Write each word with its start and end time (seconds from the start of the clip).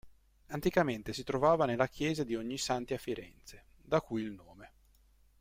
Anticamente 0.47 1.13
si 1.13 1.23
trovava 1.23 1.65
nella 1.67 1.85
chiesa 1.87 2.23
di 2.23 2.35
Ognissanti 2.35 2.95
a 2.95 2.97
Firenze, 2.97 3.65
da 3.77 4.01
cui 4.01 4.23
il 4.23 4.31
nome. 4.31 4.71